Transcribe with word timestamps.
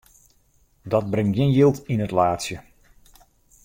Dat 0.91 1.09
bringt 1.11 1.35
gjin 1.37 1.55
jild 1.57 1.77
yn 1.93 2.03
it 2.05 2.15
laadsje. 2.17 2.57